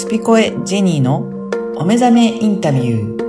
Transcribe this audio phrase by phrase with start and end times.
[0.00, 1.18] スピコエジェニーの
[1.76, 3.20] お目覚めインタビュー。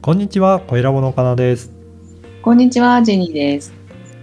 [0.00, 1.72] こんにちは、小ラボのかなです。
[2.42, 3.72] こんにちは、ジェニーです。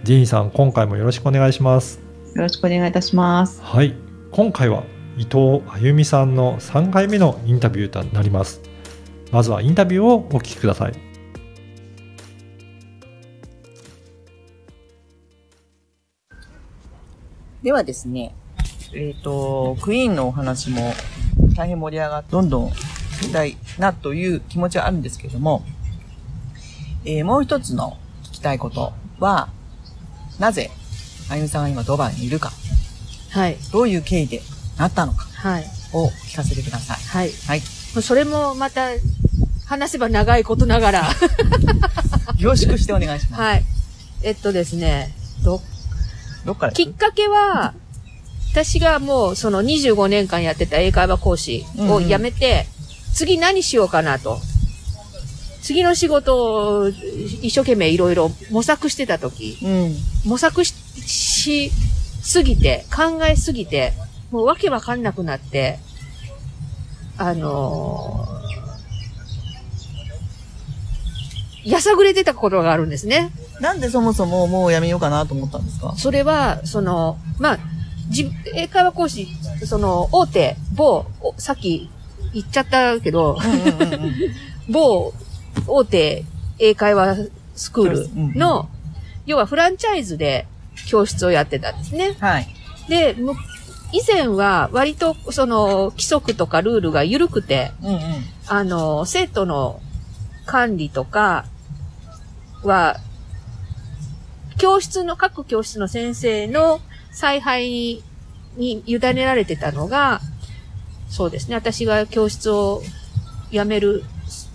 [0.02, 2.00] ジェニーさん、今回もよろしくお願いします。
[2.34, 3.60] よろしくお願いいたします。
[3.62, 3.94] はい、
[4.30, 4.84] 今回は
[5.18, 8.62] 伊藤あゆみさんの3回目のインタビューとなります。
[9.30, 10.94] まずはインタビューをお聞きください。
[17.66, 18.32] ではですね、
[18.94, 20.92] えっ、と、クイーンのお話も
[21.56, 25.64] 大変盛り上がって、どんどん聞きたいなという気持ちはあるんですけれども、
[27.04, 29.48] えーもう一つの聞きたいことは、
[30.38, 30.70] なぜ、
[31.28, 32.52] あゆみさんが今ドバイにいるか、
[33.32, 33.56] はい。
[33.72, 34.42] どういう経緯で
[34.78, 35.64] なったのかはい。
[35.92, 36.98] を聞かせてください。
[36.98, 37.32] はい。
[37.48, 37.60] はい。
[37.60, 38.90] それもまた、
[39.64, 41.10] 話せば長いことながら。
[42.38, 43.42] 凝縮してお願いします。
[43.42, 43.64] はい。
[44.22, 45.60] えっとですね、ど
[46.46, 47.74] どっからきっかけは、
[48.52, 52.66] 私がもうその25年間やってた英会話講師を辞めて、
[53.12, 54.38] 次何しようかなと。
[55.60, 59.94] 次の仕事を一生懸命いろいろ模索してた時、うん。
[60.24, 60.72] 模索し
[61.06, 61.70] し
[62.22, 63.92] すぎて、考えすぎて、
[64.30, 65.78] もうわけわかんなくなって、
[67.18, 68.35] あのー
[71.66, 73.30] やさぐれてた頃があるんですね。
[73.60, 75.94] なんでそもそももうやめようかなと思ったんですか？
[75.96, 77.58] それは、その、まあ、
[78.08, 79.28] じ英会話講師、
[79.64, 81.90] その、大手、某、おさっき
[82.32, 83.38] 言っちゃったけど。
[84.68, 85.12] 某
[85.66, 86.24] 大手
[86.58, 87.16] 英会話
[87.54, 88.68] スクールの、
[89.26, 90.46] 要はフランチャイズで
[90.88, 92.16] 教室をやってたんですね。
[92.20, 92.48] はい。
[92.88, 93.32] で、む
[93.92, 98.00] 以前は割とその規則とかルールが緩くて、うんうん。
[98.48, 99.80] あの、生徒の
[100.44, 101.46] 管理とか
[102.62, 102.98] は、
[104.58, 106.80] 教室の、各教室の先生の
[107.12, 108.02] 采配に
[108.56, 110.20] に委ねられてたのが、
[111.08, 112.82] そうですね、私が教室を
[113.50, 114.02] 辞める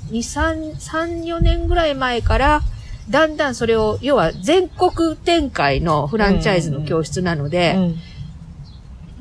[0.10, 2.62] 2、3、3、4年ぐらい前から、
[3.10, 7.96] だんだんそれを、要は全国展開のフランチャイズの教室なので、うん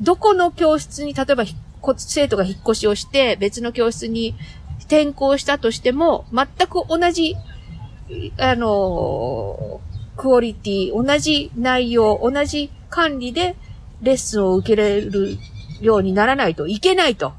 [0.01, 1.43] どこの教室に、例えば
[1.95, 4.33] 生徒が引っ越しをして、別の教室に
[4.79, 7.35] 転校したとしても、全く同じ、
[8.37, 9.91] あのー
[10.21, 13.55] クオリティ、同じ内容、同じ管理で
[14.03, 15.37] レッスンを受けれる
[15.79, 17.33] ようにならないといけないと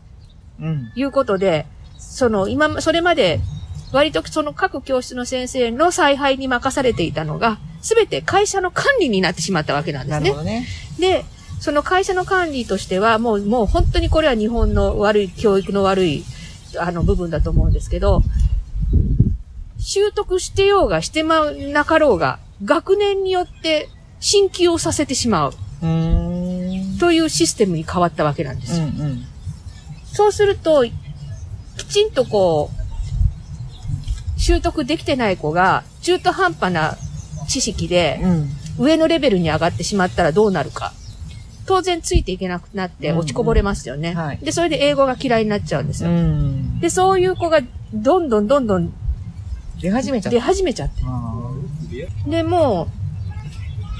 [0.60, 0.92] うん。
[0.96, 1.66] いうことで、
[1.98, 3.40] その、今ま、それまで、
[3.92, 10.38] 割とその各教室の先生の采配に任されていたのが、すべて会社の管理になってしまったわけなんですねなるほ。
[10.38, 10.66] どね。
[10.98, 11.24] で、
[11.60, 16.24] その会社の管理としては、もう、もう本当にこれは日本の悪い、教育の悪い、
[16.78, 18.22] あの、部分だと思うんですけど、
[19.82, 23.88] 習得してようがしてまなかろうが、学年によって
[24.20, 25.54] 進級をさせてしまう。
[27.00, 28.86] というシステムに変わったわけなんですよ。
[28.86, 29.24] うんうん。
[30.12, 32.70] そうすると、きちんとこ
[34.36, 36.96] う、習得できてない子が中途半端な
[37.48, 38.48] 知識で、うん。
[38.78, 40.92] 上のレベルに上がってしまったらどうなるか。
[41.66, 44.10] 当然ついていけなくなって落ちこぼれますよね。
[44.10, 46.10] うんうんはいで、それで英語が嫌いになっちゃうんですよ。
[46.10, 46.78] ん。
[46.78, 47.60] で、そういう子が
[47.92, 48.92] どんどんどんどん
[49.80, 50.36] 出始めちゃった。
[50.36, 51.02] 出始めちゃって。
[51.04, 51.50] あ
[52.26, 52.88] で、も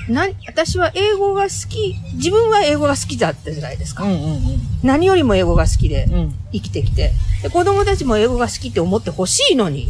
[0.09, 4.05] う、な、私は英語が好き、自分は英語が好きだったじゃないですか。
[4.05, 4.43] ーうんうん
[4.83, 6.15] 何よりも英語が好きでうん。
[6.15, 6.34] うん。
[6.53, 7.12] 生きてきて。
[7.43, 9.88] で、子供たちも英語が好きって思ってほしいのに、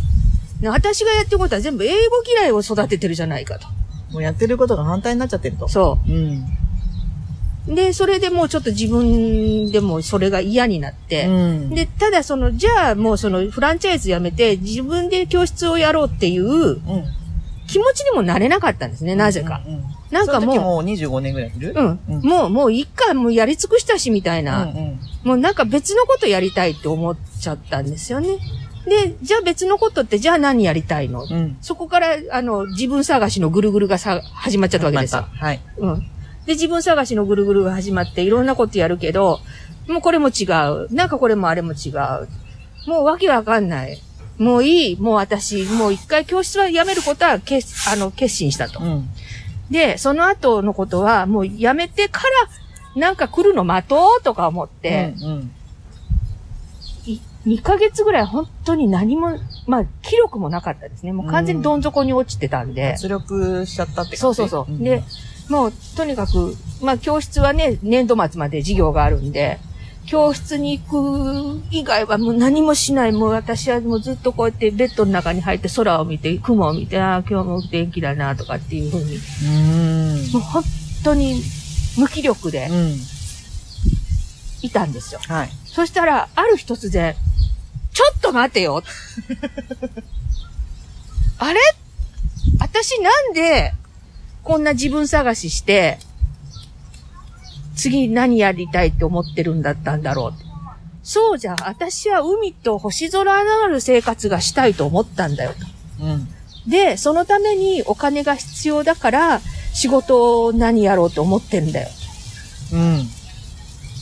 [0.60, 3.66] ね私がやってることは全部英語嫌いを育ててるじゃないかと。
[4.12, 5.66] もうやってることが反対になっちゃってると。
[5.68, 6.12] そう。
[6.12, 6.44] うん。
[7.66, 11.70] で、それでもうちょっと自分でもそれが嫌になって、うん。
[11.70, 17.04] で、ただその、じゃあもうそのフランチャイズやめて自分で教室をやろうっていううん。
[17.68, 19.62] 気持ちにもなれなかったんですね、なぜか。
[19.66, 19.84] うんうん。
[20.10, 21.72] なんかもその時もう25年ぐらいいる？
[21.74, 25.00] う、うん、うんもう、もう一回もうやり尽くしたしみたいな、うんうん。
[25.24, 28.38] もうなんか別のことやりたいって思っちゃったんですよね。
[28.84, 31.56] で、じゃあ別のことってじゃあ何やりたいの、うん。
[31.62, 35.22] そこから、あの、自分探しのぐるぐるがさ、始まっちゃったわけですよ。
[35.32, 35.60] はい。
[35.78, 36.06] うん。
[36.46, 39.40] で、自分探しのぐるぐるが始まって、いろんなことやるけど、
[39.88, 40.92] もうこれも違う。
[40.92, 42.28] なんかこれもあれも違う。
[42.86, 44.00] もうわけわかんない。
[44.38, 44.96] もういい。
[45.00, 48.80] もう私、もう一回教室は辞めることは決、あの、決心したと。
[48.80, 49.08] うん。
[49.70, 52.22] で、その後のことは、もう辞めてか
[52.94, 55.50] ら、なんか来るの待とうとか思って、うんうん。
[57.06, 61.12] い2ヶ月ぐらい本当に何も、まあ、記録もなかったですね。
[61.12, 62.92] もう完全にどん底に落ちてたんで。
[62.94, 64.72] 圧力しちゃったって感じそうそうそう。
[64.72, 65.02] んで、
[65.52, 69.58] もう、とにかく、まあ、教室はね、年度末まで授業があるんで、
[70.06, 73.12] 教室に行く以外はもう何もしない。
[73.12, 79.18] もう私はもうずっとこうやってベッドの中に入って空を見て、雲を見て、ああ、今日も天気だなとかっていうふうに。
[80.32, 80.64] もう本
[81.04, 81.42] 当に
[81.98, 82.96] 無気力でうん。
[84.62, 85.20] いたんですよ。
[85.28, 85.50] はい。
[85.66, 87.14] そしたら、ある日突然、
[87.92, 88.82] ちょっと待てよ。
[91.38, 91.60] あれ？
[92.58, 93.74] 私なんで、
[94.42, 95.98] こんな自分探しして、
[97.76, 100.34] 次何やりたいって思ってるんだったんだろう。
[101.02, 105.52] そうじゃ、私は海と星空のある生活がしたいと思ったんだよ
[105.98, 106.04] と。
[106.04, 106.28] うん。
[106.70, 109.40] で、そのためにお金が必要だから、
[109.72, 111.88] 仕事を何やろうと思ってんだよ。
[112.72, 113.06] うん。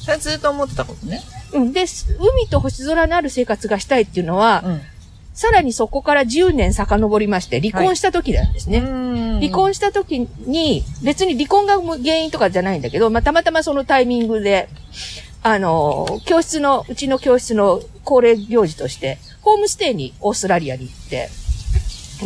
[0.04, 1.22] それずっと思ってたことね。
[1.52, 1.72] うん。
[1.72, 1.84] で、
[2.18, 4.80] 海と星空のある生活がしたいっていうのは、うん。
[5.32, 8.80] さらにそこから10年遡りまして、離婚した時なんですね。
[8.80, 14.68] ね離婚した時に、別に離婚が原因とかじゃないんだけど、まあ、たまたまそのタイミングで、
[15.42, 21.30] あの、教室の、うちの教室の恒例行事として、ホームステイにオーストラリアに行って、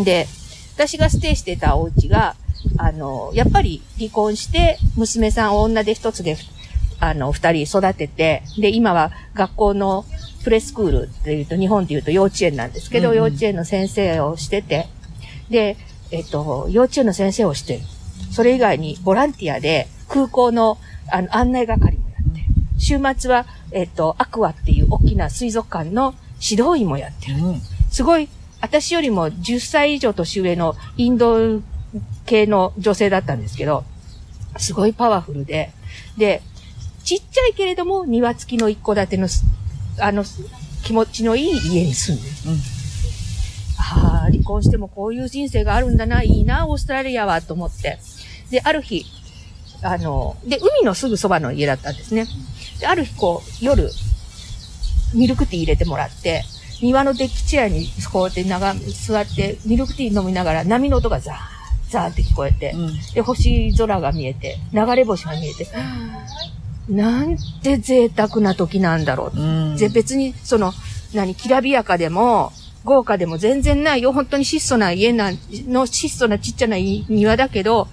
[0.03, 0.27] で、
[0.75, 2.35] 私がステイしてたお家が、
[2.79, 6.37] あの、やっぱり離婚して、娘さん女で一つで、
[6.99, 10.05] あの、二人育てて、で、今は学校の
[10.45, 14.87] プレスクールっていうと、日本で言うと幼稚園なんですけど、うんうん幼稚園の先生をしてて、
[15.49, 15.77] で、
[16.11, 17.81] えっと、幼稚園の先生をしてる。
[18.31, 20.79] それ以外にボランティアで空港の
[21.11, 22.47] あの案内係もやってる。
[22.79, 27.39] 週末は、えっと、アクアっていう大きな水族館の指導員もやってる。
[27.39, 27.61] うん。
[27.91, 28.29] すごい、
[28.61, 31.61] 私よりも10歳以上年上のインド
[32.27, 33.85] 系の女性だったんですけど、
[34.57, 35.73] すごいパワフルで、
[36.17, 36.43] で、
[37.05, 39.45] ちっちゃいけれども庭付きの一戸建てのす、
[39.99, 40.25] あの、
[40.83, 42.35] 気持ちのいい家に住んでる。
[42.47, 42.61] うん。
[43.79, 47.99] ああ、離婚してもこういう人生があるんだな、いいな、オーストラリアは、と思って。
[48.51, 49.05] で、ある日、
[49.83, 52.27] あの、で、海のすぐそばの家だったんですね。
[52.81, 53.91] で、ある日、こう、夜、
[55.15, 56.45] ミルクティー入れてもらって、
[56.83, 61.37] 庭のデッキチェアにこうやって長座って、ミルクティー飲みながら波の音がザー、
[61.91, 62.99] ザーって聞こえて、うん。
[63.15, 65.69] で、星空が見えて、流れ星が見えて、
[66.89, 69.77] なんて贅沢な時なんだろううん。
[69.77, 70.73] ぜ別に、その、
[71.15, 72.53] 何、きらびやかでも、
[72.85, 74.13] 豪華でも全然ないよ。
[74.13, 75.39] 本当に質素な家なん、
[75.69, 77.89] の質素なちっちゃない庭だけど、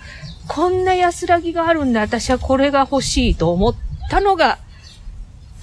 [0.48, 2.02] こんな安らぎがあるんだ。
[2.02, 3.76] 私はこれが欲しいと思っ
[4.10, 4.60] たのが、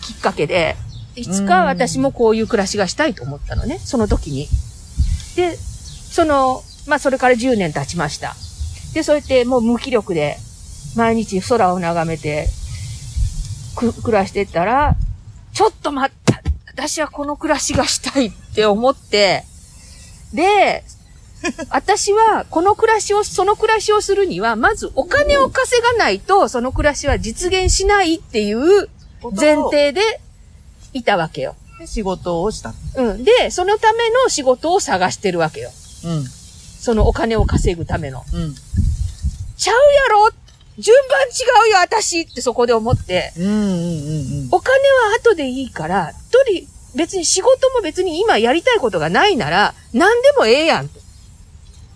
[0.00, 0.76] きっかけで、
[1.14, 3.78] いつか私もこういう暮らしがしたいと思ったのね。
[3.80, 4.48] その時に。
[5.36, 8.34] で、その、まあ、それから10年経ちました。
[8.94, 10.38] で、そうやってもう無気力で、
[10.96, 12.48] 毎日空を眺めて、
[13.78, 14.96] く、暮らしてたら、
[15.52, 16.42] ちょっと待った。
[16.66, 19.44] 私はこの暮らしがしたいって思って、
[20.34, 20.84] で、
[21.70, 28.88] 私はこの暮らしを、その暮らしをするには、まずお金を稼がないと、その暮らしは実現しないっていう
[29.38, 30.00] 前提で
[30.92, 31.54] いたわけよ。
[31.78, 32.74] で仕事をした。
[32.96, 33.24] うん。
[33.24, 35.70] で、そのための仕事を探してるわけよ。
[36.04, 36.24] うん。
[36.24, 38.24] そのお金を稼ぐための。
[38.32, 38.54] うん。
[39.56, 40.30] ちゃうやろ
[40.78, 43.32] 順番違うよ、私ってそこで思って。
[43.36, 43.64] うんうんうんう
[44.44, 44.48] ん。
[44.52, 44.78] お金
[45.10, 51.00] は後でいいから、とり、別に仕事も別に今やりたいことがないなら、何でもええやんと。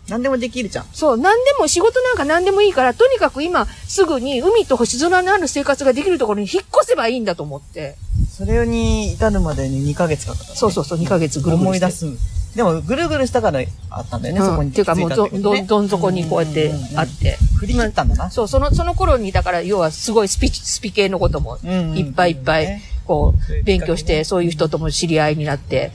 [0.09, 0.87] 何でもできるじゃん。
[0.93, 7.97] そう、何でも仕事なんか何でもいいから、とにかく今すぐに海と星空のある生活ができるところに引っ越せばいいんだと思って。
[8.37, 10.57] それに至るまでに2ヶ月かかった、ね。
[10.57, 12.07] そうそうそう、2ヶ月ぐるぐる思い出す。
[12.55, 13.61] でも、ぐるぐるしたから
[13.91, 14.47] あったんだよね、うん。
[14.47, 14.71] そこに。
[14.71, 17.39] っていうかもうど、ど、どん底にこうやってあって。
[17.59, 18.31] 振り切ったんだな。
[18.31, 21.59] そう、その、その頃に、だから、要はすごいスピ、スピ系のことも、
[21.95, 25.93] いっぱいいっぱいね、こう、勉強して、そういう人とも知り合いになって、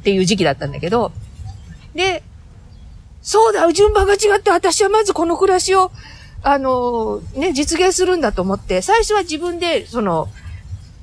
[0.00, 1.12] っていう時期だったんだけど、
[1.94, 2.22] で、
[3.22, 5.90] そうだ、順番が違って、私はまずこの暮らしを、
[6.42, 10.28] あの、ね、実現するんだと思って、最初は自分で、その、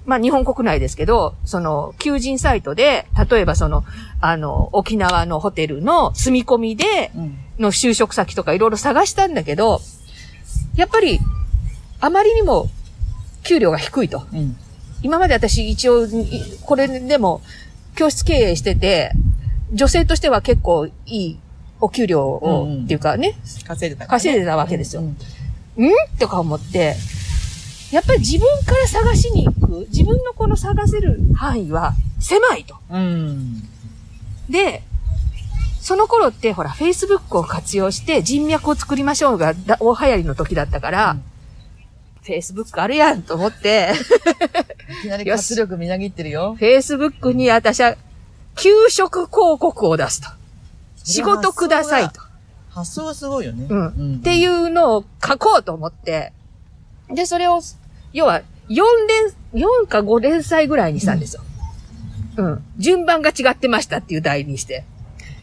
[0.06, 3.84] まあ、日本国内ですけど、その、求人サイトで、例えばその、
[4.20, 7.38] あの、沖縄のホテルの住み込みで、うん。
[7.60, 9.82] の就職先とかいろいろ探したんだけど、
[10.76, 11.20] やっぱり、
[12.00, 12.70] あまりにも
[13.44, 14.24] 給料が低いと。
[14.34, 14.58] うん。
[15.04, 16.10] 今まで私一応、い
[16.64, 17.42] これでも
[17.96, 19.12] 教室経営してて、
[19.72, 21.40] 女性としては結構いい
[21.80, 23.36] お給料を、うんうんっていうかね、
[23.68, 25.04] 稼いでたね稼いでたわけですよ。
[25.04, 25.92] うんん？
[26.20, 26.96] とか思って、
[27.92, 32.76] やっぱり自分から探しに行く、自分のこの探せる範囲は狭いと。
[32.90, 33.62] うん。
[34.50, 34.84] で、
[35.82, 41.24] その頃ってほら、Facebook を活用して人脈を作りましょうがだ大流行りの時だったから、うん
[42.24, 43.94] Facebook あるやんと思って、
[45.00, 46.56] いきなり活力みなぎってるよ。
[46.60, 47.96] Facebook に私は、
[48.56, 50.30] 給食広告を出すと。
[51.04, 52.22] 仕事くださいと。
[52.70, 53.66] 発想がすごいよね。
[53.68, 54.16] うん。
[54.18, 56.32] っていうのを書こうと思って、
[57.10, 57.62] で、それを、
[58.14, 58.84] 要は、4
[59.54, 61.44] 連、4か5連載ぐらいにしたんですよ。
[62.38, 62.64] うん。
[62.78, 64.86] 順番が違ってましたっていう題にして。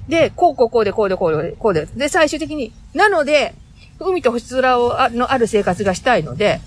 [0.09, 1.87] で、こうこうこうでこうでこうでこうで。
[1.87, 3.55] で、最終的に、なので、
[4.01, 6.61] 海と星空をあのある生活がしたいので、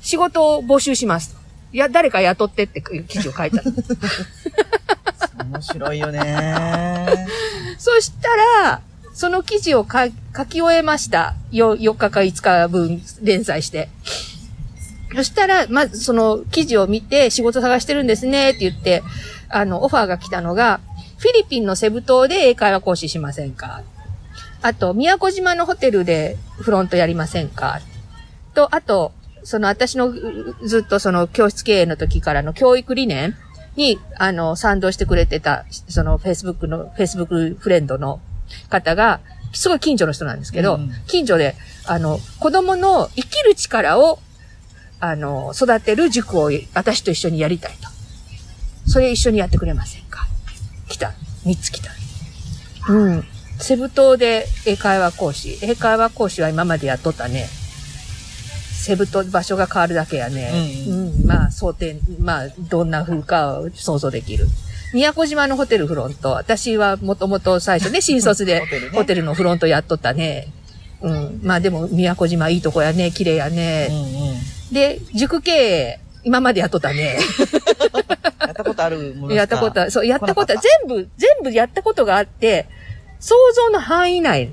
[0.00, 1.40] 仕事を募集しますと。
[1.72, 3.72] いや、誰か雇ってって記事を書いたの。
[5.50, 7.26] 面白いよね。
[7.78, 8.28] そした
[8.62, 8.80] ら、
[9.12, 11.34] その記事を書書き終えました。
[11.50, 13.88] よ4日か5日分連載して。
[15.16, 19.02] そしたら、まずその記事を見て仕事探してるんですねって言って、
[19.48, 20.80] あの、オファーが来たのが、
[21.18, 23.82] フィリピンのセブ島で英会話講師しませんか？
[24.60, 27.80] あと、宮古島のホテルでフロントやりませんか？
[28.54, 33.34] と、あと、その私のうずっとその教室経営の時からの教育理念
[33.76, 38.20] に、あの、賛同してくれてた、その Facebook の、Facebook フレンドの
[38.68, 39.20] 方が、
[39.52, 40.90] すごい近所の人なんですけど、うんうん。
[41.06, 41.54] 近所で、
[41.86, 44.18] あの、子供の生きる力を、
[45.00, 47.88] あの、育てる塾を私と一緒にやりたいと。
[48.90, 50.26] それ一緒にやってくれませんか？
[50.88, 51.12] 来た。
[51.44, 51.90] 三つ来た。
[52.88, 53.24] うん。
[53.58, 55.58] セブ島で英会話講師。
[55.62, 57.46] 英会話講師は今までやっとったね。
[58.72, 60.52] セブ島場所が変わるだけやね。
[60.88, 61.26] ううん。
[61.26, 64.46] まあ、想定、まあ、どんな風かを想像できる。
[64.94, 66.30] 宮古島のホテルフロント。
[66.30, 68.62] 私はもともと最初ね、 新卒で
[68.92, 70.48] ホテルのフロントやっとったね。
[71.00, 71.40] うん。
[71.42, 73.10] まあでも、宮古島いいとこやね。
[73.10, 73.88] 綺麗やうんね。
[73.90, 74.55] うん。
[74.72, 77.18] で、塾経営、今までやっとったね。
[78.40, 82.68] やったことあるものやったことは、そう、やったことは、来全部、全部やったことがあって、
[83.20, 84.50] 想像の範囲内。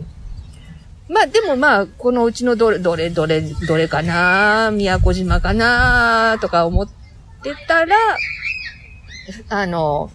[1.09, 6.87] まあ、でもまあ、このうちのどれ、どれ、どれ、どれかな宮古島かなとか思っ
[7.43, 7.95] てたら、
[9.49, 10.11] あの、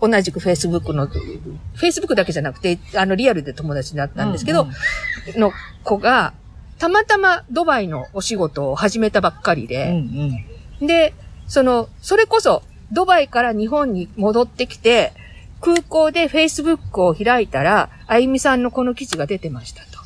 [0.00, 1.08] 同じく Facebook の、
[1.76, 4.68] Facebook だけじゃなくて、あの、リアルで友達になったんですけど、
[5.34, 5.40] うん。
[5.40, 5.52] の
[5.84, 6.32] 子が、
[6.80, 10.44] たまたまドバイのお仕事を始めたばっかりで、うん
[10.80, 10.86] うん。
[10.86, 11.12] で、
[11.46, 15.12] その、それこそ、ドバイから日本に戻ってきて、
[15.60, 20.00] 空港で Facebook を開いたら、あゆみさんのこの記事が出てましたと。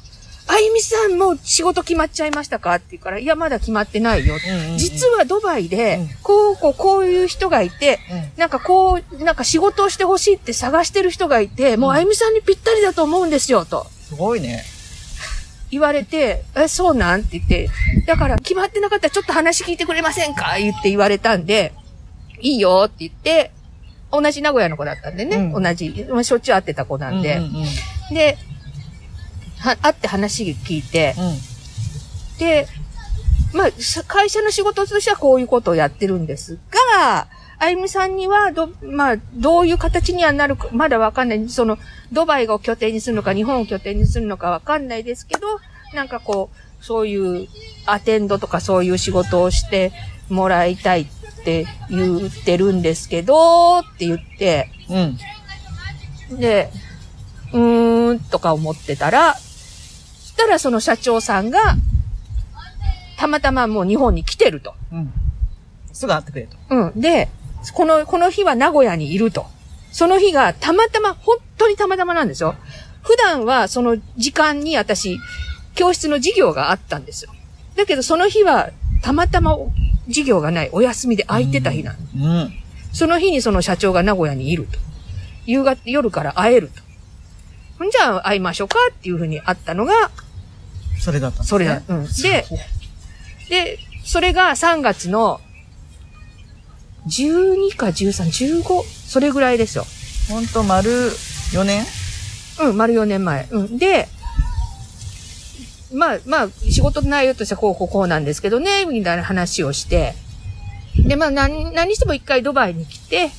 [0.49, 4.35] あゆみさんもう仕事決まっちゃいましたかって言うから、いや、まだ決まってないよ。
[4.35, 13.87] うんうん実はドバイでうん、こう、こう、こういう人がいて、うんなんかこう、なんか仕事をしてほしいって探してる人がいて、もううんあゆみさんにぴったりだと思うんですよ、と。
[14.09, 14.64] すごいね。
[15.75, 17.21] 言われて、え、そうなん？
[17.21, 17.69] って言って、
[18.07, 20.57] だから決まってなかったらちょっと話聞いてくれませんか？
[20.59, 21.73] 言って言われたんで、
[22.40, 23.50] いいよって言って、
[24.11, 25.62] 同じ名古屋の子だったんでね、うん。
[25.62, 28.14] 同じ、まあしょっちゅう会ってた子なんで、うんうんうん。
[28.14, 28.38] で、
[29.59, 32.38] は、会って話聞いて、うん。
[32.38, 32.69] で、
[33.52, 36.59] まあ、さ会社の仕事としてはこういうことをやってるんです
[37.02, 41.49] が、あゆみさんには、ど、まあ、どういう形にはなるか、まだわかんない。
[41.49, 41.78] その、
[42.12, 45.46] ドバイを拠点にするのか、日本を拠点にするのかわかんないですけど、
[45.94, 47.49] なんかこう、そういう
[47.87, 49.92] アテンドとかそういう仕事をして
[50.28, 51.06] もらいたいっ
[51.44, 54.68] て言ってるんですけど、って言って、
[56.30, 56.38] うん。
[56.38, 56.70] で、
[57.52, 61.76] うーん、とか思ってたら、そしたらその社長さんが、
[63.16, 64.75] たまたまもう日本に来てると。
[64.92, 65.12] うん。
[65.92, 66.56] すぐ会ってくれと。
[66.70, 67.00] うん。
[67.00, 67.28] で、
[67.73, 69.47] この、この日は名古屋にいると。
[69.92, 72.56] その日がたまたま、本当にたまたまなんですよ。
[73.02, 75.18] 普段はその時間に私、
[75.75, 77.33] 教室の授業があったんですよ。
[77.76, 78.71] だけどその日は
[79.02, 79.56] たまたま
[80.06, 82.52] 授業がない、お休みで空いてた日なんうん。
[82.92, 84.78] その日にその社長が名古屋にいると。
[85.47, 86.83] 夕方、夜から会えると。
[87.78, 90.11] ほんじゃあ会いましょうかっていうふうに会ったのが、
[90.99, 91.83] それだったんですねそれだ。
[91.88, 92.06] うん。
[92.06, 92.44] で、
[93.50, 95.40] で、それが3月の
[97.06, 99.84] 12か13、15、それぐらいですよ。
[100.28, 100.90] ほんと丸
[101.52, 101.84] 4年？
[102.61, 103.46] うん、丸4年前。
[103.50, 103.78] うん。
[103.78, 104.08] で、
[105.92, 110.14] まあ、まあ、仕事の内容としてはこう、こう、こうなんですけどね、みたいな話をして、
[110.96, 113.30] で、まあ、何、何しても一回ドバイに来て、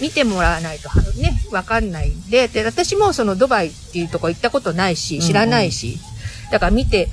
[0.00, 0.90] 見てもらわないと
[1.20, 5.98] ね、わかんないんで、で、私もそのドバイっていうとこ行ったことないし、知らないし、
[6.50, 7.08] だから見て、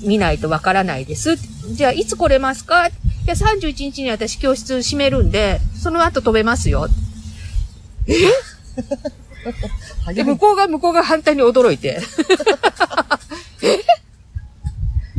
[0.00, 1.36] 見ないとわからないです。
[1.74, 2.88] じゃあ、いつ来れますか？
[3.24, 6.88] いや、31日に私教室閉めるんで、その後飛べますよ。
[10.14, 12.00] で、向こうが、向こうが反対に驚いて。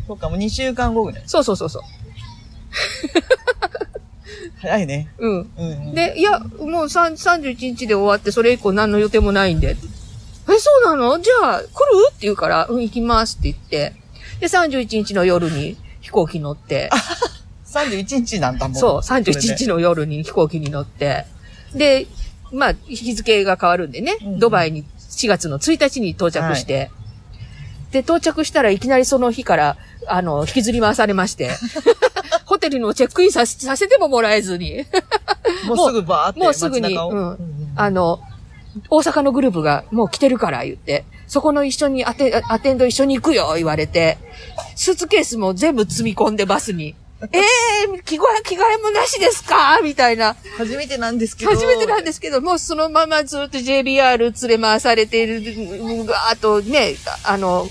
[0.06, 1.24] そうか、もう2週間後ぐらい。
[1.26, 1.82] そうそうそうそう。
[4.60, 5.10] 早いね。
[5.18, 5.50] うん。
[5.58, 5.96] うん、うん。
[5.96, 9.70] で、いや、もう3 31日で終わって、それ以降何の予定もないんで。
[9.72, 9.76] え、
[10.60, 11.20] そうなの？
[11.20, 11.70] じゃあ、来る？
[12.10, 13.94] って言うから、うん、行きますって言って。
[14.42, 16.90] で、31日の夜に飛行機乗って、
[17.74, 18.76] 31日なんだもん。
[18.76, 21.26] そう、31それで日の夜に飛行機に乗って、
[21.74, 22.08] で、
[22.52, 26.92] まあ、日付が変わるんでね、うんドバイに4月の1日に到着して、
[27.92, 29.78] で、到着したらいきなりその日から、
[30.08, 31.52] あの、引きずり回されまして、
[32.46, 34.86] ホテルのチェックインさせさせてももらえずに、
[35.66, 37.38] もうすぐバーってもうすぐにうん。
[37.76, 38.20] あの、
[38.90, 44.18] 大阪のグループがもう来てるから言って、そこの一緒にアテアテンド一緒に行くよ言われて、
[44.76, 46.96] スーツケースも全部積み込んでバスに。
[47.32, 49.80] ええー、着替え、着替えもなしですか？
[49.82, 50.36] みたいな。
[50.58, 51.52] 初めてなんですけど。
[51.52, 55.42] 初めてなんですけど、もうそのままずっと JBR 連れ回されている、
[56.30, 57.68] あとね、あの、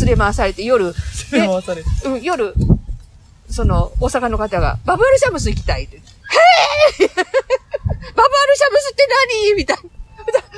[0.00, 0.94] 連れ回されて夜、
[1.32, 1.88] 連れ回されて。
[2.06, 2.54] うん、夜、
[3.50, 5.96] その、大阪の方が、バブルシャムス行きたいって。
[5.96, 6.02] へえ
[7.08, 9.08] バブルシャムスって
[9.48, 9.54] 何？
[9.56, 9.76] みたい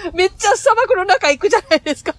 [0.04, 0.12] な。
[0.12, 2.14] めっちゃ砂漠の中行くじゃないですか。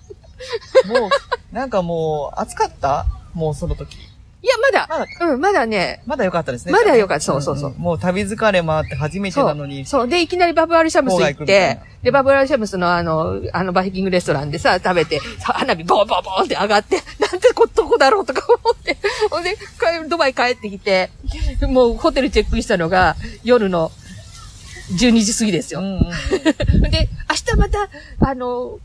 [0.85, 1.09] も
[1.51, 3.05] う、なんかもう、暑かった？
[3.33, 3.97] もうその時。
[4.43, 6.73] いや、まだ、まだうん、まだね、まだ良かったですね。
[6.73, 9.85] まだ良かったそうそうそうんもう旅疲れもあって初めてなのに。
[9.85, 10.07] そう。
[10.09, 18.97] で、いきなりバブアルシャムス行っ郊外行くみたいてな、で、バブアルシャムスのあの、あのバイキングレストランでさ、食べて、花火ボンボンボンって上がって、なんてことこだろうとか思って、
[19.29, 21.09] ほんで、帰ドバイ帰ってきて、
[21.61, 23.93] もうホテルチェックインしたのが夜の
[24.91, 25.79] 12時過ぎですよ。
[25.79, 26.01] うんうん。
[26.91, 28.79] で、明日また、あの、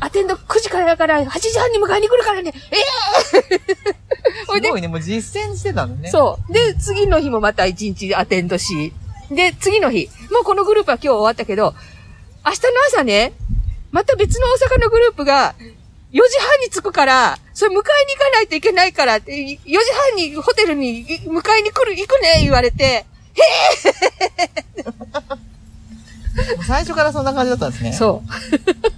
[0.00, 3.96] アテンド9時からだから、8時半に迎えに来るからね、ええ。
[4.46, 4.68] ほいで。
[4.68, 6.10] すごいね、もう実践してたのね。
[6.10, 6.52] そう。
[6.52, 8.92] で、次の日もまた1日アテンドし、
[9.30, 11.74] で、次の日、もうこのグループは今日終わったけど、
[12.44, 13.32] 明日の朝ね、
[13.90, 15.54] また別の大阪のグループが、
[16.12, 23.06] 4時半に着くから、それ迎えに行かないといけないからって、4時半にホテルに迎えに来る、行くね、言われて、
[24.84, 24.92] も
[25.30, 25.55] う
[26.66, 27.92] 最初からそんな感じだったんですね。
[27.92, 28.22] そ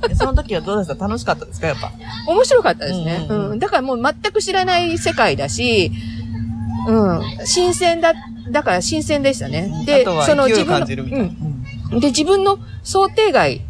[0.05, 0.09] う。
[0.09, 0.95] でその時はどうでした？
[1.07, 1.67] 楽しかったですか？
[1.69, 1.93] やっぱ。
[2.27, 3.27] 面白かったですね。
[3.29, 3.59] うんうんうんうん。
[3.59, 5.93] だからもう全く知らない世界だし、
[6.89, 7.47] うん。
[7.47, 8.13] 新鮮だ、
[8.51, 9.85] だから新鮮でしたね。
[9.87, 10.87] であと、はその自分の。
[11.93, 12.01] うん。
[12.01, 13.61] で、自分の想定外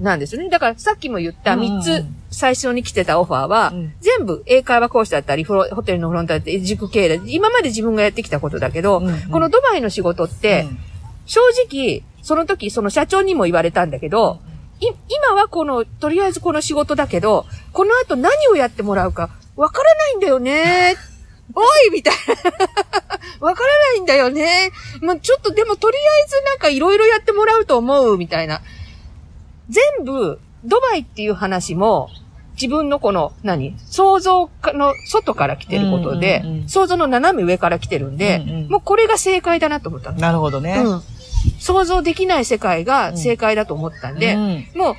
[0.00, 0.48] なんですよね。
[0.48, 10.78] だからさっきも言った3つうんうんうん最初に来てたオファーは、うん全部英会話講師だったり、ホテルのフロントだったり、塾経営だったり、今まで自分がやってきたことだけど、うんうんこのドバイの仕事って、うん
[11.24, 14.38] 正直、その時、その社長にも言われたんだけど、
[14.80, 20.94] い今はこの、とりあえずこの仕事だけど、この後何をやってもらうか、わからないんだよね。
[21.56, 22.34] おいみたいな。
[23.40, 24.72] わからないんだよね。
[25.00, 28.60] まあ、ちょっとでもとりあえずなんかいろいろやってもらうと思う、みたいな。
[29.70, 32.10] 全部、ドバイっていう話も、
[32.60, 33.74] 自分のこの、何？
[33.86, 40.18] 想像の外から来てることで、うんうんうん想像の斜め上から来てるんで、うんうんもうこれが正解だなと思ったの。
[40.18, 40.82] なるほどね。
[40.84, 41.02] うん。
[41.58, 44.94] 想像できない世界が正解だと思ったんで、うんもう、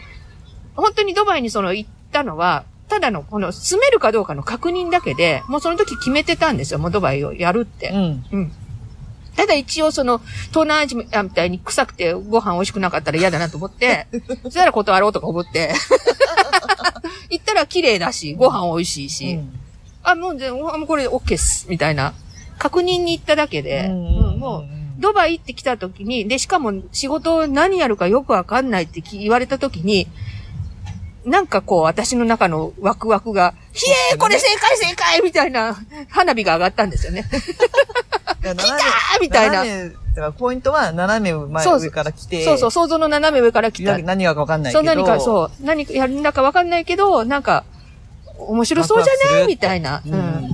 [0.75, 7.89] 本当にドバイにその行ったのは、ただのこの住めるかどうかの確認だけで、もうその時決めてたんですよ、もうドバイをやるって。
[7.89, 8.25] うん。
[8.31, 8.51] うん。
[9.35, 10.19] ただ一応その、
[10.49, 14.07] 東南アジアみたいに臭くてご飯美味しくなかったら嫌だなと思って、
[14.43, 15.73] そしたら断ろうとか思って、
[17.29, 19.59] 行ったら綺麗だし、ご飯美味しいし、うん
[20.03, 22.13] あ、もうで、もうこれ OK っす、みたいな。
[22.57, 30.07] 確認に行っただけで、うんうんもう、ドバイって来た時に、で、しかも仕事何やるかよくわかんないってき言われた時に、
[31.25, 35.75] なんかこう、私の中のワクワクが、ひえーこれ正解正解みたいな
[36.09, 37.23] 花火が上がったんですよね。
[38.41, 38.55] 来たー
[39.21, 39.63] みたいな。
[39.63, 42.43] だからポイントは斜め前上から来て。
[42.43, 43.91] そうそう、想像の斜め上から来た。
[43.93, 44.83] 何何がかわかんないけど。
[44.85, 47.63] そう、何か、そう、何かやるんだかわかんないけど、なんか、
[48.37, 49.47] 面白そうじゃない？
[49.47, 50.01] みたいな。
[50.05, 50.48] ううん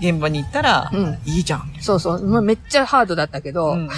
[0.00, 1.72] 現場に行ったら、うんいいじゃん。
[1.80, 2.26] そうそう。
[2.26, 3.90] まあ、めっちゃハードだったけど、うんうんうん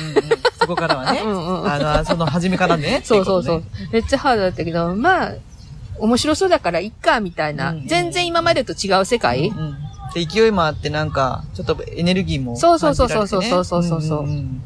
[0.61, 1.21] そこからはね。
[1.27, 3.01] うんうんあの、その初めからね。
[3.05, 3.67] そうそうそうこ。
[3.93, 5.33] めっちゃハードだったけど、まあ、
[5.99, 7.71] 面白そうだからいっか、みたいな。
[7.71, 9.61] うんうん全然今までと違う世界、とね。
[9.61, 9.77] うん
[10.15, 13.09] で、勢いもあって、なんか、ちょっとエネルギーもそうそうそう。
[13.09, 14.63] そうそうそうそうそうんんん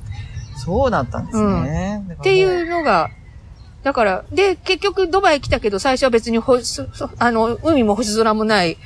[0.57, 2.03] そうだったんですね。
[2.09, 3.11] だからもっていうのが、
[3.87, 8.79] だから、で、結局ドバイ来たけど、最初は別にほ、そそあの、海も星空もない、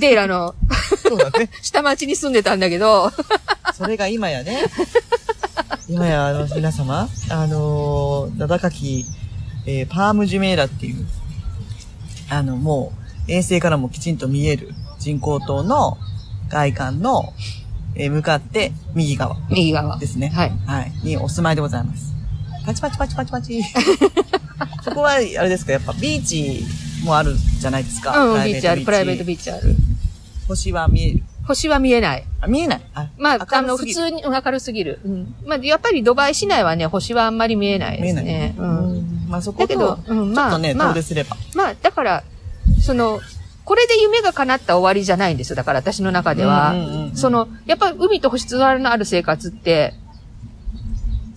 [0.00, 0.54] デーラの
[1.06, 1.50] そうだね。
[1.60, 3.12] 下町に住んでたんだけど、
[3.74, 4.64] それが今やね、
[5.86, 9.04] 今や、あの、皆様、あのー、名高き、
[9.66, 11.06] えーパームジュメーラっていう、
[12.30, 12.94] あの、も
[13.28, 15.98] う、衛星からもきちんと見える人工島の
[16.48, 17.34] 外観の、
[17.96, 20.06] えー向かって右側右側で。
[20.06, 20.28] すね。
[20.28, 20.52] はい。
[20.64, 20.92] はい。
[21.04, 22.17] にお住まいでございます。
[22.68, 23.62] パチパチパチパチパチ。
[24.84, 26.66] そこは、あれですか、やっぱビーチ
[27.02, 28.26] もあるじゃないですか。
[28.26, 29.74] うん、ビーチある、プライベートビーチある。
[30.46, 31.22] 星は見える。
[31.46, 32.24] 星は見えない。
[32.42, 32.80] あ、見えない？
[32.92, 35.00] あ、まあ、あの、普通に明るすぎる。
[35.02, 35.34] うん。
[35.46, 38.24] まあ、やっぱりドバイ市内はね、星はあんまり見えない見えない。
[38.26, 38.54] ですね。
[38.58, 38.62] う。
[38.62, 39.26] うんん。
[39.30, 41.38] まあそこだけどと、うん、まあ、ちょっとね、まあ遠出、すれば。
[41.54, 42.22] まあ、だから、
[42.82, 43.20] その、
[43.64, 45.56] これで夢が叶った終わりじゃないんですよ。
[45.56, 46.74] だから私の中では。
[47.14, 49.94] その、やっぱ海と星空のある生活って、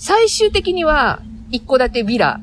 [0.01, 2.39] 最終的には一戸建てビラ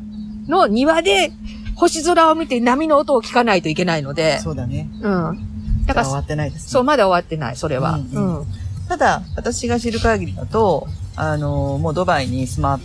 [0.46, 1.32] の庭で
[1.74, 4.88] 星空を見て波の音を聞かないといけないので、そうだね。
[5.02, 5.84] うん。
[5.86, 6.68] だから終わってないです、ね。
[6.70, 7.96] そう、まだ終わってない、それは。
[7.96, 8.40] ううんん。
[8.42, 8.46] う
[8.88, 12.78] ただ、私が知る限りだと、あの、もうドバイに住ま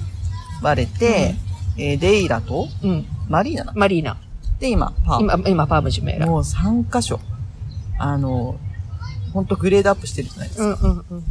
[0.64, 1.36] われて、
[1.78, 3.06] えーデイラとうん。
[3.30, 3.74] マリーナな。
[3.76, 4.18] マリーナ。
[4.60, 5.32] で、今、パーム。
[5.34, 6.26] 今、今、パームジュメーラ。
[6.26, 7.20] もう3カ所。
[8.00, 8.56] あの、
[9.34, 10.66] ほんとグレードアップしてるじゃないですか。
[10.66, 11.24] うんうんうん。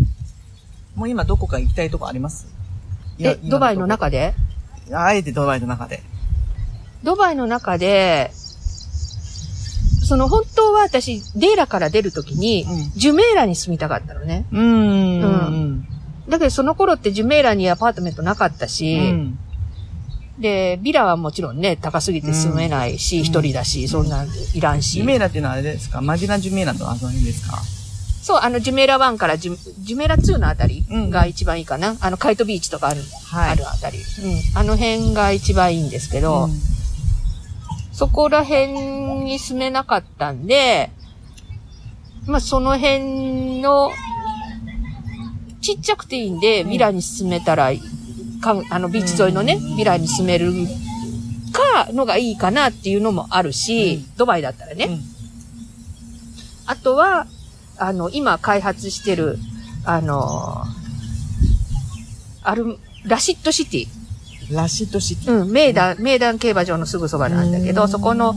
[0.95, 2.47] もう今どこか行きたいとこあります？
[3.19, 4.35] え、ドバイの中で？
[4.89, 6.03] であえてドバイの中で。
[7.03, 8.31] ドバイの中で、
[10.05, 14.45] その本当は私、デーラから出るときに、うんジュメーラに住みたかったのね。
[14.53, 15.23] うーん。
[15.23, 15.89] うん
[16.29, 19.37] だけどその頃ってジュメーラにアパートメントなかったうし、ん。
[20.39, 24.93] で、ビラはもちろんね、高すぎて住めないし、一、人だし、そんなんいらんし。
[24.99, 26.01] ジュメーラっていうのはあれですか？
[26.01, 27.59] マディナ・ジュメーラのあの辺ですか？
[28.23, 31.97] そう、あの、ジュメーラ1からジュジュメーラ2のあたりうんが一番いいかな。
[32.01, 33.99] あの、カイトビーチとかある、はいあるあたり。
[33.99, 34.59] うん。
[34.59, 36.51] あの辺が一番いいんですけど、うん
[37.93, 38.73] そこら辺
[39.25, 40.91] に住めなかったんで、
[42.27, 43.91] まあ、その辺の、
[45.61, 47.71] ちっちゃくていいんで、ビラに住めたら、
[48.41, 50.53] かんあの、ビーチ沿いのね、ビラに住める
[51.53, 54.99] か、のがいいかなっていうのもあるし、うんドバイだったらね。
[56.67, 57.27] あとは、
[57.83, 59.39] あの、今開発してる、
[59.85, 60.65] あの、
[62.45, 63.87] アル、ラシッドシティ。
[63.87, 64.03] うん
[64.51, 65.41] ラシッドシティ。
[65.41, 68.35] うん、メイダン、メイダン競馬場のすぐそばなんだけど、うんそこの、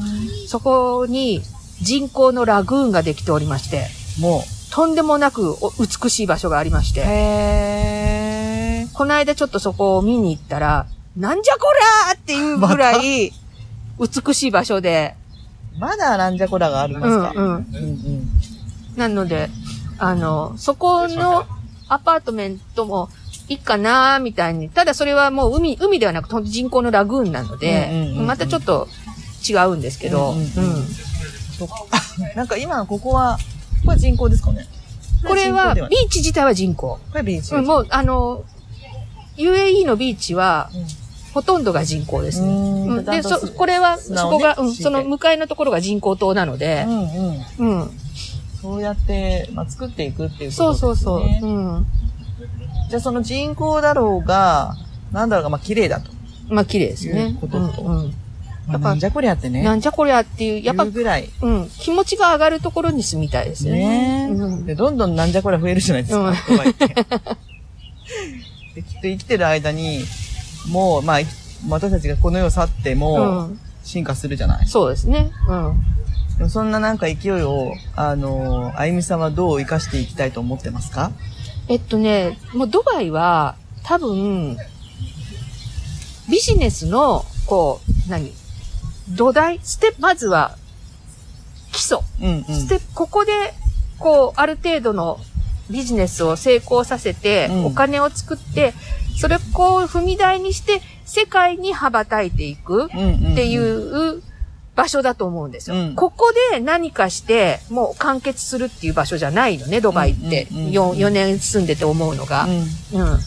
[0.47, 1.41] そこに
[1.81, 3.88] 人工のラグーンができておりまして、
[4.19, 6.93] もとんでもなくお美しい場所がありましう。
[6.93, 10.86] て、へこの間ちょっとそこを見に行ったら、
[11.17, 11.67] なんじゃこ
[12.08, 13.34] らーっていうぐらい
[13.99, 15.79] 美しい場所で、ー。
[15.79, 17.34] まだなんじゃこらがありますか？
[17.36, 18.29] うんうんうんうん。
[18.95, 19.49] なので、
[19.97, 21.45] あの、そこの
[21.88, 23.10] アパートメントも
[23.47, 28.88] いいかなーみたいに、ただそれはもう海、海ではなくて人工のラグーンなので、うんうんうんうんまたちょっと
[29.47, 30.45] 違うんですけど、うん。
[32.36, 33.38] なんか今ここは、
[33.86, 34.67] これ人工ですかね？
[35.25, 36.99] これは、ビーチ自体は人工。
[37.12, 37.53] これビーチ。
[37.55, 38.43] うん、もう、あの、
[39.38, 40.69] UAE のビーチは、
[41.34, 42.47] ほとんどが人工ですね。
[42.47, 47.01] うんうんで、そ、これは、そこが、うん、その向かいのところが人工島なのでう、ん
[47.60, 47.79] うん。
[47.81, 47.91] うん。
[48.65, 51.06] そうやって、まあ、作っていくっていうこそうとですね。
[51.06, 51.49] そうそう。
[51.49, 51.86] うん。
[52.89, 54.75] じゃあその人工だろうが、
[55.12, 56.12] なんだろうが、まあ、綺麗だと。
[56.49, 57.36] まあ、綺麗ですねいう。
[57.36, 58.13] こととうんうん
[58.67, 59.62] まあ、やっぱなんじゃこりゃってね。
[59.62, 61.30] なんじゃこりゃっていう、やっぱいう、ぐらい。
[61.41, 64.28] うん、気持ちが上がるところに住みたいですよね。
[64.30, 66.30] ねうんで、どんどんなんじゃこりゃ増えるじゃないですか。
[66.30, 70.04] うんドバイってできっと生きてる間に、
[70.69, 71.28] もう、まあ、い
[71.69, 73.60] 私たちがこの世を去ってうも、ん。
[73.86, 74.65] 進化するじゃない。
[74.65, 75.32] そうですね。
[75.47, 75.84] うん。
[76.50, 81.12] そんななんか勢いを、あの、あゆみさんはどう生かしていきたいと思ってますか？
[81.67, 84.58] えっとね、もうドバイは、多分、
[86.30, 88.34] ビジネスの、こう、何？
[89.10, 90.58] 土台、ステップ、まずは、
[91.71, 92.00] 基礎。
[92.21, 92.56] うんうん。
[92.56, 93.32] ステップ、ここで、
[93.98, 95.19] こう、ある程度の
[95.69, 97.65] ビジネスを成功させて、うん。
[97.67, 98.74] お金を作って、
[99.17, 103.36] それをこう踏み台にして、世界に羽ばたいていくっうんうんうん。
[103.36, 104.21] ていう
[104.75, 105.75] 場所だと思うんですよ。
[105.75, 110.47] うんここで何かして、もう完結するっていう場所じゃないのね、ドバイって。
[110.51, 112.45] うんうんうん 4, 4年住んでて思うのが。
[112.93, 113.19] うんうん。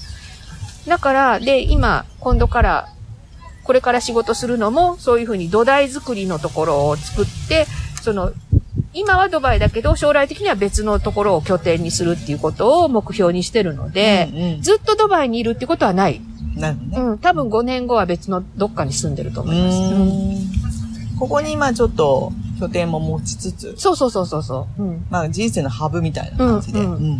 [0.86, 2.88] だから、で、今、今度から、
[3.64, 7.66] これから仕事するのも、そういうふうに土台作りのところを作って、
[8.02, 8.32] その、
[8.94, 16.20] 今はドバイだけど、将来的には別のところを拠点にするっていうことを目標にしてるので、うんうんずっとドバイにいるってことはない。
[16.56, 16.98] なるね。
[16.98, 19.76] うん、多分5年後は別のどっかに住んでると思います。
[19.76, 19.80] う
[20.64, 20.67] ん
[21.18, 24.82] ここに今ちょっと拠点も持ちつつ、そうそうそうそうそう。
[24.82, 25.06] うん。
[25.10, 26.80] まあ人生のハブみたいな感じで。
[26.80, 27.18] うんうんうんうんうん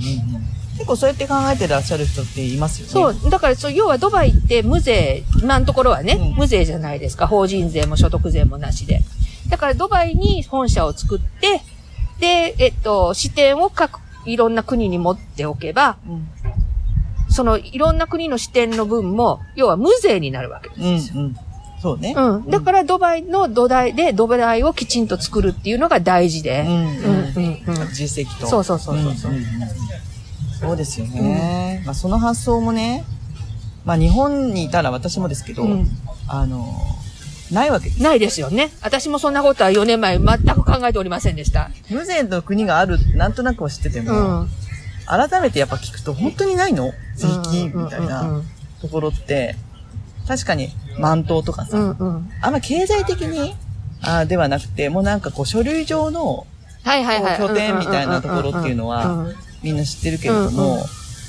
[0.79, 2.93] 結構そうやって考えてらっしゃる人っていますよね。
[2.93, 7.27] そう、だからそう、要はドバイって無税、今のところはね、うん無税じゃないですか。
[7.27, 9.03] 法人税も所得税もなしで。
[9.49, 11.63] だからドバイに本社を作って、
[12.21, 16.29] で、えっと、支店を各、いろんな国に持っておけば、うん。
[17.29, 21.15] そのいろんな国の支店の分も、要は無税になるわけですよ。
[21.17, 21.37] うんうん。
[21.81, 22.15] そうね。
[22.17, 22.51] うん。
[22.51, 26.63] だからドバイの土台で、ドバイをきちんと作るっていうのが大事で。
[26.63, 27.93] うんうん、うん、うん。
[27.93, 28.47] 実績と。
[28.47, 29.15] そうそうそうそう
[30.61, 31.83] そうですよね。
[31.87, 33.05] まあその発想もね、
[33.85, 35.89] まあ日本にいたら私もですけど、うん
[36.27, 36.67] あの、
[37.53, 38.03] ないわけです。
[38.03, 38.71] ないですよね。
[38.83, 41.71] 私もそんなことは4年前全く考えておりませんでした。
[41.91, 44.49] 無税の国があるってなんとなくは知っててうも、ん。
[45.07, 46.93] 改めてやっぱ聞くと本当にないの？
[47.15, 48.45] 税金みたいなん
[48.83, 49.55] ところって、
[50.27, 52.31] 確かに満島とかさ、うんうん。
[52.41, 53.55] あんま経済的に
[54.03, 56.47] あではなくて、もうなんかこう書類上の
[56.85, 57.39] はいはいはい。
[57.39, 60.85] 拠点みたいなところっていうのはんんんみんな知ってるけれども、うんう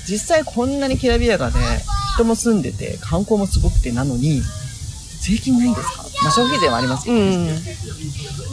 [0.06, 1.58] 実際こんなにきらびやかで
[2.14, 4.40] 人も住んでて観光もすごくてなのに、
[5.20, 6.02] 税金ないんですか？
[6.22, 7.48] まあ消費税はありますけど、うん。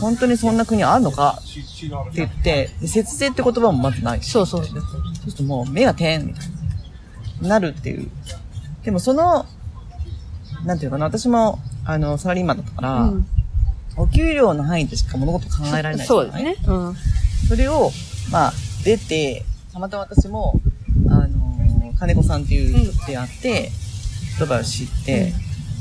[0.02, 1.40] 本当にそんな国あるのか？
[1.42, 4.30] って言って、で節税って言葉もまずないし。
[4.30, 4.82] そうそうそう。
[4.82, 4.84] そう
[5.22, 6.46] するともう目が点みたい
[7.42, 7.48] な。
[7.50, 8.10] なるっていう。
[8.84, 9.46] でもその、
[10.66, 13.26] なんていうかな、私も、あの、サラリーマンだったから、うん
[14.00, 16.22] お給料の範囲でしか物事考えられないじゃない？
[16.22, 16.56] そうですね。
[16.68, 16.96] うん。
[17.50, 17.90] それを、
[18.32, 19.44] まあ、出て、
[19.74, 20.60] たまたま私も、
[21.10, 23.72] あの、金子さんっていう人であって、
[24.38, 25.34] ドバイを知って、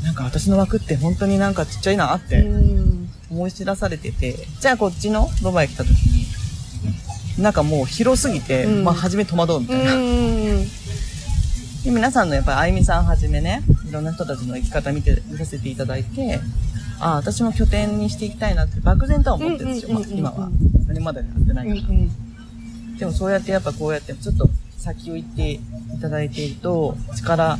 [0.02, 3.10] なんか私の枠って本当になんかちっちゃいなっうてん。
[3.30, 9.92] 思い知らされてて、じゃあこっちのドバイ来た時に、なんかもう広すぎて、うんまあ初め戸惑うみうたいな。
[11.90, 11.94] ん。
[11.94, 16.40] で皆さんのやっぱりあゆみさんはじめね、いろんな人たちの生き方見て、見させていただいて、
[16.98, 20.50] ああ、私も拠点にしていきたいなって漠然とは思ってるんですよ、まあ今は。
[20.86, 22.98] 何まだやってないから。
[22.98, 25.60] でもそうやってやっぱこうやってちょっと先を行ってい
[26.00, 27.58] ただいていると、力、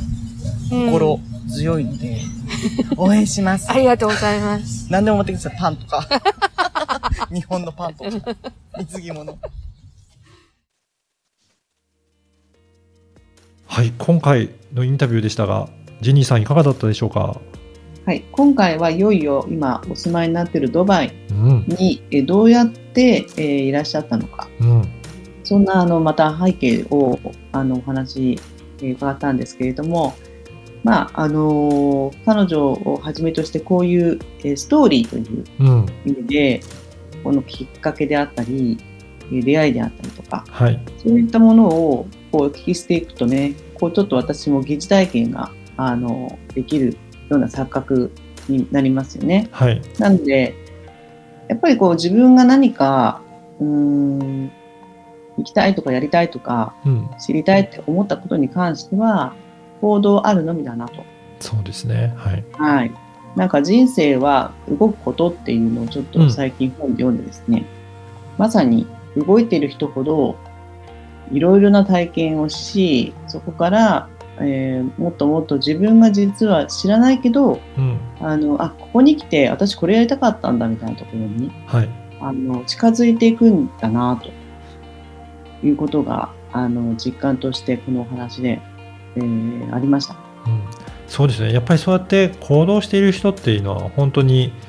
[0.69, 2.19] 心強いので、
[2.97, 3.77] 応援しますあ。
[3.77, 4.87] りがとうございます。
[4.89, 6.07] 何でも持ってきてください、パンとか。
[7.31, 8.35] 日本のパンとか。
[8.79, 9.37] 水着物。
[13.67, 15.69] はい、今回のインタビューでしたが、
[16.01, 17.39] ジェニーさんいかがだったでしょうか？
[18.05, 18.23] はい。
[18.31, 24.47] 今回はいよいよ今お住まいになっているドバイうん、にえどうやって、えーいらっしゃったのか。
[24.61, 24.89] うん、
[25.43, 27.19] そんなあのまた背景を
[27.51, 28.39] あのお話、
[28.81, 30.15] えー伺ったんですけれども、
[30.83, 36.61] まああのー彼女をはじめとしてこういう、えーストーリーといううん、意味で
[37.23, 38.77] このきっかけであったり
[39.25, 46.97] えー出会いであったりとかはい、そういったものをこうお聞きしていくとねこうちょっと私も疑似体験があのできる
[47.29, 48.11] ような錯覚
[48.49, 49.47] になりますよね。
[49.51, 50.55] はい、なので、
[51.47, 53.21] やっぱりこう自分が何か、
[53.59, 54.51] うーん、
[55.37, 59.35] 行きたいとかやりたいとかうん、知りたいって思ったことに関しては、
[59.81, 61.03] 行動あるのみだなと。
[61.39, 62.91] そうですね、はい、はい。
[63.35, 67.65] なんか人生は動くことっていうのをちょっと最近本で読んでですね、
[68.37, 70.37] まさに動いている人ほど
[71.31, 74.09] いろいろな体験をし、そこから、
[74.39, 81.89] えーもっともっと自分が実は知らないけど、うん、あの、あ、ここに来て私これやりたかったんだみたいなところにはい、
[82.21, 88.61] あの近づいていくんだなということがあの実感としてこのお話で、
[89.15, 90.15] えーありました。
[90.45, 90.61] うん、
[91.07, 94.66] そうですね、やっぱりそうやって行動している人っていうのは、本当にうん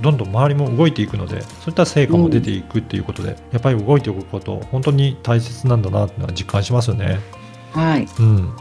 [0.00, 7.18] どんどん周りも動いていくので、そういった成果も出ていくっていうことで、やっぱり動いておくこと、本当に大切なんだなっていうのは実感しますよね。
[7.72, 8.52] はい、うん、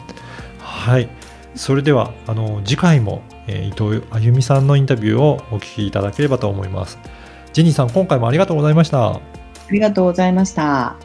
[0.59, 1.09] はい。
[1.55, 6.97] それではあの次回も、えー伊藤あゆみさんのインタビューをお聞きいただければと思います。
[7.53, 9.13] ジェニーさん、今回もありがとうございました。
[9.13, 9.21] あ
[9.71, 11.04] りがとうございました。